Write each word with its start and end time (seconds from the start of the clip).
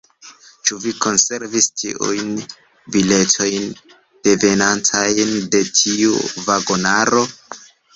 Ĉu 0.69 0.77
vi 0.85 0.93
konservis 1.05 1.67
ĉiujn 1.81 2.33
biletojn 2.97 3.71
devenantajn 4.31 5.39
de 5.57 5.65
tiu 5.83 6.21
vagonaro? 6.53 7.29